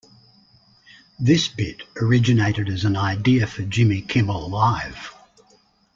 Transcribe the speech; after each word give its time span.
This 1.19 1.47
bit 1.47 1.83
originated 2.01 2.69
as 2.69 2.85
an 2.85 2.95
idea 2.97 3.45
for 3.45 3.61
Jimmy 3.61 4.01
Kimmel 4.01 4.49
Live! 4.49 5.13